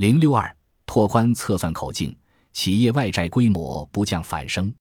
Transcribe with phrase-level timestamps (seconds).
[0.00, 0.56] 零六二，
[0.86, 2.16] 拓宽测算口径，
[2.54, 4.74] 企业外债规模不降反升。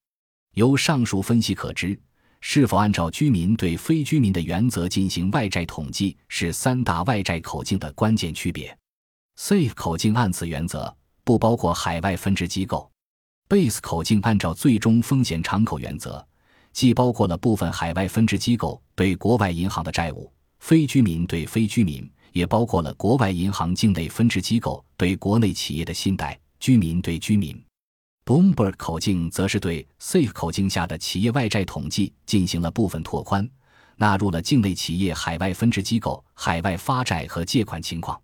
[0.53, 1.99] 由上述分析可知，
[2.39, 8.73] 是否按照居民对非居民的原则进行外债统计，是三大外债口径的关键区别。
[9.38, 10.95] Safe 口径按此原则
[11.25, 12.89] 不包括海外分支机构
[13.49, 16.25] ；Base 口径按照最终风险敞口原则，
[16.71, 22.09] 既包括了部分海外分支机构对国外银行的债务，非居民对非居民。
[22.32, 27.61] 也包括了国外银行境内分支机构对国内企业的信贷，居民对居民。
[28.25, 33.50] Bloomberg 口径则是对 Safe 口径下的企业外债统计进行了部分拓宽，
[33.96, 38.22] 纳入了境内企业海外分支机构海外发债和借款情况。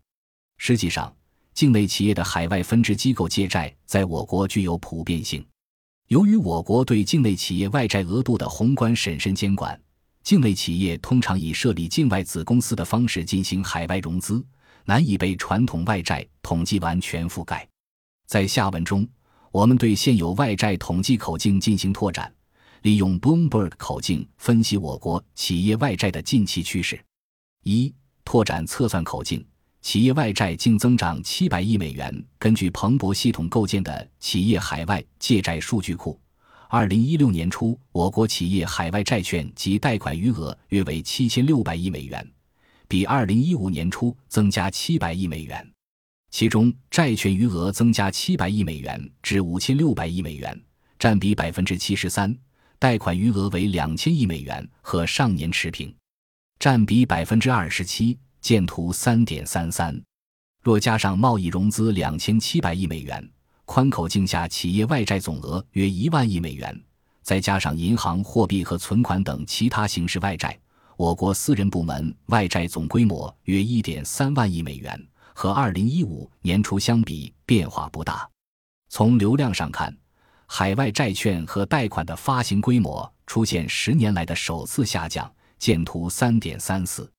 [0.57, 1.11] 实际上，
[1.53, 5.43] 境内企业的海外分支机构借债在我国具有普遍性。
[6.09, 9.79] 由于我国对境内企业外债额度的宏观审慎监管。
[10.25, 14.43] 境内企业通常以设立境外子公司的方式进行海外融资，
[14.83, 17.65] 难以被传统外债统计完全覆盖。
[18.25, 19.07] 在下文中，
[19.51, 22.33] 我们对现有外债统计口径进行拓展，
[22.81, 26.99] 利用 Bloomberg 口径分析我国企业外债的近期趋势。
[27.63, 29.45] 一、拓展测算口径，
[29.83, 32.25] 企业外债净增长七百亿美元。
[32.39, 36.19] 根据彭博系统构建的企业海外借债数据库。
[36.69, 42.27] 二零一六年初，我国企业海外债券及贷款余额约为七千六百亿美元，
[42.87, 45.71] 比二零一五年初增加七百亿美元。
[46.31, 50.59] 其中，债券余额增加七百亿美元至五千六百亿美元，
[50.99, 52.29] 占比百分之七十三；
[52.77, 55.95] 贷款余额为两千亿美元，和上年持平，
[56.59, 58.17] 占比百分之二十七。
[58.41, 59.99] 见图三点三三。
[60.61, 63.27] 若加上贸易融资两千七百亿美元。
[63.65, 66.79] 宽口径下企业外债总额约一万亿美元，
[67.21, 70.57] 再加上银行、货币和存款等其他形式外债，
[70.95, 74.99] 我国私人部门外债总规模约一点三万亿美元，
[75.33, 78.29] 和二零一五年初相比变化不大。
[78.89, 79.95] 从流量上看，
[80.45, 85.29] 海外债券和贷款的发行规模出现十年来的首次下降。
[85.57, 87.09] 见图三点三四。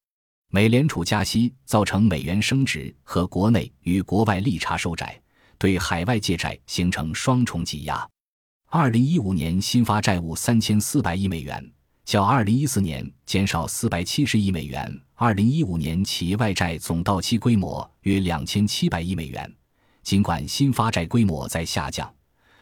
[0.50, 5.18] 美联储加息造成美元升值和国内与国外利差收窄。
[5.58, 8.08] 对海外借债形成双重挤压。
[8.68, 11.72] 二零一五年新发债务三千四百亿美元，
[12.04, 15.00] 较二零一四年减少四百七十亿美元。
[15.14, 19.50] 二零一五年企业外债总到期规模约两千七百亿美元。
[20.02, 22.12] 尽管新发债规模在下降，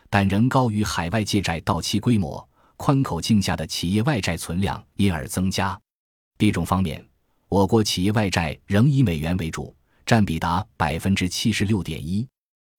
[0.08, 2.48] 但仍高于海外借债到期规模。
[2.76, 5.78] 宽口径下的企业外债存量因而增加。
[6.36, 7.02] 币种方面，
[7.48, 9.74] 我国企业外债仍以美元为主，
[10.04, 12.26] 占比达百分之七十六点一。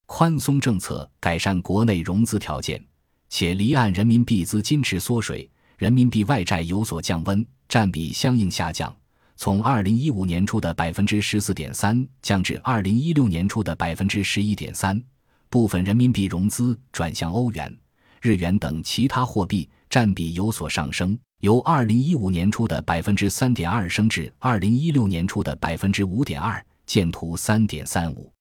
[0.05, 2.83] 宽松政策改善国内融资条件，
[3.29, 8.95] 且离岸人民币资金池缩水，人民币外债有所降温，占比相应下降，
[9.35, 15.01] 从二零一五年初的百分之十四点三降至二零一六年初的百分之十一点三。
[15.49, 17.75] 部分人民币融资转向欧元、
[18.21, 26.63] 日元等其他货币，占比有所上升，由二零一五年初的百分之三点二升至二零一六年初的百分之五点二。
[26.85, 28.34] 见图三点三五。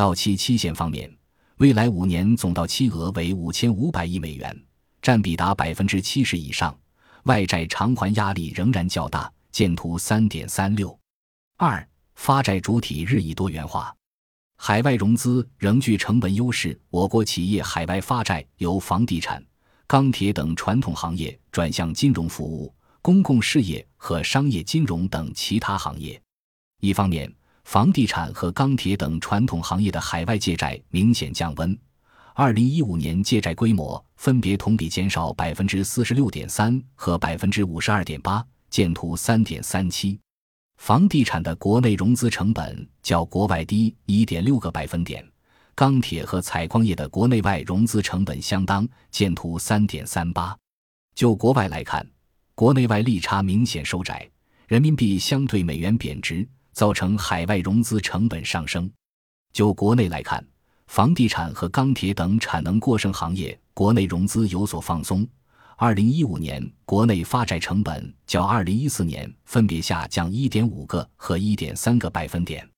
[0.00, 1.14] 到期期限方面，
[1.58, 4.64] 未来五年总到期额为五千五百亿美元，
[5.02, 6.74] 占比达百分之七十以上，
[7.24, 9.30] 外债偿还压力仍然较大。
[9.52, 10.98] 见图三点三六。
[11.58, 13.94] 二、发债主体日益多元化，
[14.56, 16.80] 海外融资仍具成本优势。
[16.88, 19.44] 我国企业海外发债由房地产、
[19.86, 26.18] 钢铁等传统行业转向金融服务、公共事业和商业金融等其他行业。
[26.80, 27.30] 一方面，
[27.64, 31.78] 房地产和钢铁等传统行业的海外借债明显降温，
[32.34, 40.18] 二零一五年借债规模分别同比减少百分之四十六点三和百分之五十二点八，见图三点三七。
[40.78, 45.22] 房地产的国内融资成本较国外低一点六个百分点，
[45.74, 50.56] 钢铁和采矿业的国内外融资成本相当，见图三点三八。
[51.14, 52.04] 就国外来看，
[52.54, 54.26] 国内外利差明显收窄，
[54.66, 56.48] 人民币相对美元贬值。
[56.72, 58.90] 造成海外融资成本上升。
[59.52, 60.44] 就国内来看，
[60.86, 65.26] 房地产和钢铁等产能过剩行业国内融资有所放松。
[65.76, 72.68] 二零一五年国内发债成本较二零一四年分别下降一点五个和一点三个百分点。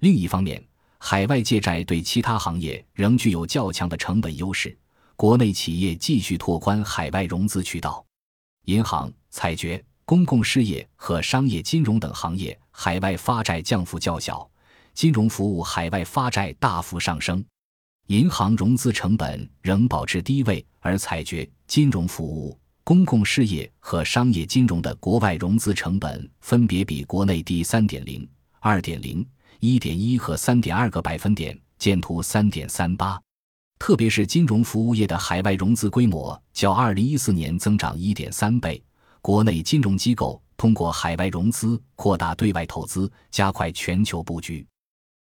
[0.00, 0.60] 另一方面，
[0.98, 4.76] 海外借债对其他行业仍具有较强的成本优势。
[5.14, 8.04] 国内企业继续拓宽海外融资渠道，
[8.64, 9.84] 银行、采掘。
[10.10, 14.50] 公共事业和商业金融等行业海外发债降幅较小，
[14.92, 17.44] 金融服务海外发债大幅上升，
[18.08, 28.28] 银行融资成本仍保持低位，而采掘、金融服务、公共事业和商业金融的国外融资成本分别比国内低三点零、
[28.58, 29.24] 二点零、
[29.60, 31.56] 一点一和三点二个百分点。
[31.78, 33.16] 见图三点三八。
[33.78, 38.82] 特别是金融服务业的海外融资规模较二零一四年增长一点三倍，
[39.22, 44.66] 国内金融机构通过海外融资扩大对外投资，加快全球布局。